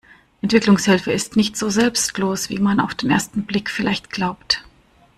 Entwicklungshilfe 0.41 1.11
ist 1.11 1.35
nicht 1.35 1.55
so 1.55 1.69
selbstlos, 1.69 2.49
wie 2.49 2.57
man 2.57 2.79
auf 2.79 2.95
den 2.95 3.11
ersten 3.11 3.43
Blick 3.45 3.69
vielleicht 3.69 4.09
glaubt. 4.09 4.63